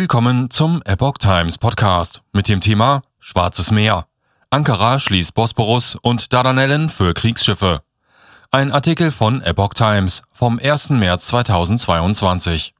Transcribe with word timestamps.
Willkommen 0.00 0.48
zum 0.48 0.80
Epoch 0.86 1.18
Times 1.18 1.58
Podcast 1.58 2.22
mit 2.32 2.48
dem 2.48 2.62
Thema 2.62 3.02
Schwarzes 3.18 3.70
Meer. 3.70 4.06
Ankara 4.48 4.98
schließt 4.98 5.34
Bosporus 5.34 5.94
und 5.94 6.32
Dardanellen 6.32 6.88
für 6.88 7.12
Kriegsschiffe. 7.12 7.82
Ein 8.50 8.72
Artikel 8.72 9.10
von 9.10 9.42
Epoch 9.42 9.74
Times 9.74 10.22
vom 10.32 10.58
1. 10.58 10.88
März 10.88 11.26
2022. 11.26 12.72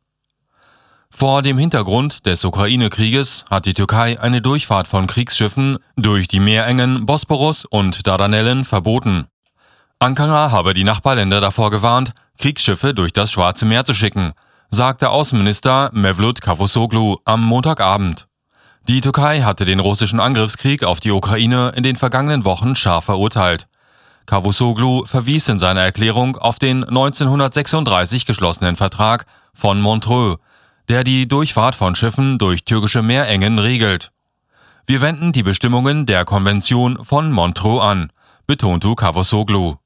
Vor 1.10 1.42
dem 1.42 1.58
Hintergrund 1.58 2.24
des 2.24 2.42
Ukraine-Krieges 2.42 3.44
hat 3.50 3.66
die 3.66 3.74
Türkei 3.74 4.18
eine 4.18 4.40
Durchfahrt 4.40 4.88
von 4.88 5.06
Kriegsschiffen 5.06 5.76
durch 5.96 6.26
die 6.26 6.40
Meerengen 6.40 7.04
Bosporus 7.04 7.66
und 7.66 8.06
Dardanellen 8.06 8.64
verboten. 8.64 9.26
Ankara 9.98 10.52
habe 10.52 10.72
die 10.72 10.84
Nachbarländer 10.84 11.42
davor 11.42 11.70
gewarnt, 11.70 12.12
Kriegsschiffe 12.38 12.94
durch 12.94 13.12
das 13.12 13.30
Schwarze 13.30 13.66
Meer 13.66 13.84
zu 13.84 13.92
schicken, 13.92 14.32
sagte 14.72 15.10
Außenminister 15.10 15.90
Mevlut 15.92 16.40
Cavusoglu 16.40 17.16
am 17.24 17.44
Montagabend. 17.44 18.28
Die 18.88 19.00
Türkei 19.00 19.42
hatte 19.42 19.64
den 19.64 19.80
russischen 19.80 20.20
Angriffskrieg 20.20 20.84
auf 20.84 21.00
die 21.00 21.10
Ukraine 21.10 21.72
in 21.74 21.82
den 21.82 21.96
vergangenen 21.96 22.44
Wochen 22.44 22.76
scharf 22.76 23.06
verurteilt. 23.06 23.66
Cavusoglu 24.26 25.06
verwies 25.06 25.48
in 25.48 25.58
seiner 25.58 25.82
Erklärung 25.82 26.36
auf 26.36 26.60
den 26.60 26.84
1936 26.84 28.26
geschlossenen 28.26 28.76
Vertrag 28.76 29.26
von 29.54 29.80
Montreux, 29.80 30.38
der 30.88 31.02
die 31.02 31.26
Durchfahrt 31.26 31.74
von 31.74 31.96
Schiffen 31.96 32.38
durch 32.38 32.64
türkische 32.64 33.02
Meerengen 33.02 33.58
regelt. 33.58 34.12
Wir 34.86 35.00
wenden 35.00 35.32
die 35.32 35.42
Bestimmungen 35.42 36.06
der 36.06 36.24
Konvention 36.24 37.04
von 37.04 37.32
Montreux 37.32 37.82
an, 37.82 38.12
betonte 38.46 38.94
Cavusoglu. 38.94 39.76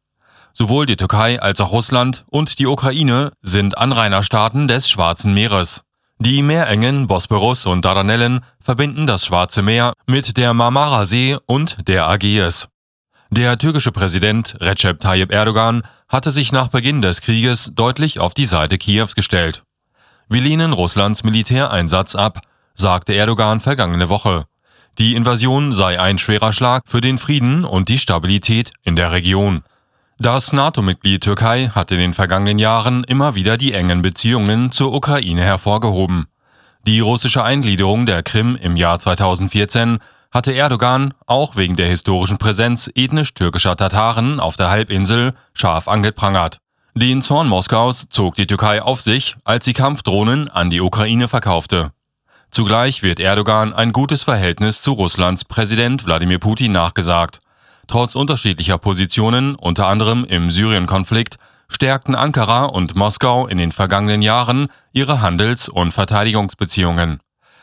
Sowohl 0.57 0.87
die 0.87 0.95
Türkei 0.95 1.43
als 1.43 1.61
auch 1.61 1.73
Russland 1.73 2.25
und 2.31 2.61
die 2.61 2.67
Ukraine 2.67 3.33
sind 3.43 3.77
Anrainerstaaten 3.77 4.69
des 4.69 4.89
Schwarzen 4.89 5.35
Meeres. 5.35 5.83
Die 6.21 6.43
Meerengen 6.43 7.09
Bosporus 7.09 7.67
und 7.67 7.85
Dardanellen 7.85 8.39
verbinden 8.61 9.09
das 9.09 9.27
Schwarze 9.27 9.63
Meer 9.63 9.95
mit 10.07 10.37
der 10.37 10.55
Marmara-See 10.55 11.37
und 11.47 11.89
der 11.89 12.09
Ägäis. 12.09 12.69
Der 13.31 13.59
türkische 13.59 13.91
Präsident 13.91 14.55
Recep 14.61 15.01
Tayyip 15.01 15.33
Erdogan 15.33 15.83
hatte 16.09 16.31
sich 16.31 16.53
nach 16.53 16.69
Beginn 16.69 17.03
des 17.03 17.21
Krieges 17.21 17.73
deutlich 17.75 18.21
auf 18.21 18.33
die 18.33 18.47
Seite 18.47 18.79
Kiews 18.79 19.17
gestellt. 19.17 19.65
Wir 20.29 20.41
lehnen 20.41 20.73
Russlands 20.73 21.25
Militäreinsatz 21.25 22.15
ab, 22.15 22.43
sagte 22.77 23.13
Erdogan 23.13 23.59
vergangene 23.59 24.09
Woche. 24.09 24.45
Die 24.99 25.17
Invasion 25.17 25.73
sei 25.73 25.99
ein 25.99 26.19
schwerer 26.19 26.53
Schlag 26.53 26.85
für 26.87 27.01
den 27.01 27.19
Frieden 27.19 27.65
und 27.65 27.89
die 27.89 27.99
Stabilität 27.99 28.71
in 28.85 28.95
der 28.95 29.11
Region. 29.11 29.65
Das 30.19 30.53
NATO-Mitglied 30.53 31.25
Türkei 31.25 31.71
hat 31.75 31.91
in 31.91 31.99
den 31.99 32.15
vergangenen 32.15 32.61
Jahren 32.61 33.03
immer 33.05 33.35
wieder 33.35 33.57
die 33.57 33.73
engen 33.73 34.01
Beziehungen 34.01 34.71
zur 34.71 34.95
Ukraine 34.95 35.43
hervorgehoben. 35.43 36.27
Die 36.87 37.01
russische 37.01 37.43
Eingliederung 37.43 38.07
der 38.07 38.23
Krim 38.23 38.55
im 38.55 38.77
Jahr 38.77 39.01
2014 39.01 39.99
hatte 40.31 40.53
Erdogan 40.53 41.15
auch 41.27 41.57
wegen 41.57 41.75
der 41.75 41.89
historischen 41.89 42.39
Präsenz 42.39 42.89
ethnisch-türkischer 42.95 43.77
Tataren 43.77 44.39
auf 44.39 44.57
der 44.57 44.71
Halbinsel 44.71 45.35
scharf 45.53 45.89
angeprangert. 45.89 46.61
Den 46.95 47.21
Zorn 47.21 47.49
Moskaus 47.49 48.09
zog 48.09 48.37
die 48.37 48.47
Türkei 48.47 48.83
auf 48.83 49.01
sich, 49.01 49.35
als 49.43 49.65
sie 49.65 49.73
Kampfdrohnen 49.73 50.49
an 50.49 50.71
die 50.71 50.81
Ukraine 50.81 51.27
verkaufte. 51.27 51.91
Zugleich 52.53 53.03
wird 53.03 53.19
Erdogan 53.19 53.73
ein 53.73 53.91
gutes 53.91 54.23
Verhältnis 54.23 54.81
zu 54.81 54.93
Russlands 54.93 55.45
Präsident 55.45 56.07
Wladimir 56.07 56.39
Putin 56.39 56.71
nachgesagt. 56.71 57.41
Trotz 57.87 58.15
unterschiedlicher 58.15 58.79
Positionen, 58.79 59.55
unter 59.55 59.87
anderem 59.87 60.25
im 60.25 60.51
Syrien-Konflikt, 60.51 61.37
stärkten 61.69 62.15
Ankara 62.15 62.65
und 62.65 62.95
Moskau 62.95 63.47
in 63.47 63.59
den 63.59 63.73
vergangenen 63.73 64.23
Jahren 64.23 64.69
ihre 64.93 65.21
Handels- 65.21 65.69
und 65.69 65.93
Verteidigungsbeziehungen. 65.93 67.21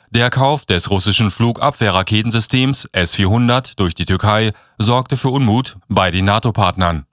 Der 0.09 0.29
Kauf 0.29 0.65
des 0.65 0.89
russischen 0.89 1.31
Flugabwehrraketensystems 1.31 2.89
S-400 2.91 3.77
durch 3.77 3.93
die 3.93 4.05
Türkei 4.05 4.51
sorgte 4.77 5.15
für 5.15 5.29
Unmut 5.29 5.77
bei 5.87 6.11
den 6.11 6.25
NATO-Partnern. 6.25 7.05